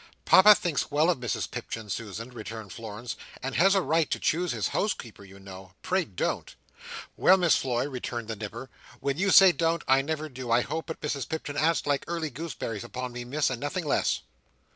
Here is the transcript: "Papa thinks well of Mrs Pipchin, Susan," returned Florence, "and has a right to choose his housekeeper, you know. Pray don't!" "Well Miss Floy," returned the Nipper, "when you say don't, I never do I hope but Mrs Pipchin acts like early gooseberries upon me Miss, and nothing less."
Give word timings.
"Papa 0.25 0.55
thinks 0.55 0.89
well 0.89 1.11
of 1.11 1.19
Mrs 1.19 1.51
Pipchin, 1.51 1.87
Susan," 1.87 2.31
returned 2.31 2.73
Florence, 2.73 3.15
"and 3.43 3.53
has 3.53 3.75
a 3.75 3.83
right 3.83 4.09
to 4.09 4.17
choose 4.19 4.51
his 4.51 4.69
housekeeper, 4.69 5.23
you 5.23 5.39
know. 5.39 5.73
Pray 5.83 6.05
don't!" 6.05 6.55
"Well 7.15 7.37
Miss 7.37 7.55
Floy," 7.55 7.87
returned 7.87 8.27
the 8.27 8.35
Nipper, 8.35 8.71
"when 8.99 9.19
you 9.19 9.29
say 9.29 9.51
don't, 9.51 9.83
I 9.87 10.01
never 10.01 10.27
do 10.27 10.49
I 10.49 10.61
hope 10.61 10.87
but 10.87 11.01
Mrs 11.01 11.29
Pipchin 11.29 11.55
acts 11.55 11.85
like 11.85 12.03
early 12.07 12.31
gooseberries 12.31 12.83
upon 12.83 13.11
me 13.13 13.25
Miss, 13.25 13.51
and 13.51 13.61
nothing 13.61 13.85
less." 13.85 14.21